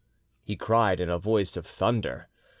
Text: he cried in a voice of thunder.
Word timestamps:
he 0.41 0.55
cried 0.55 0.99
in 0.99 1.11
a 1.11 1.19
voice 1.19 1.55
of 1.55 1.63
thunder. 1.67 2.27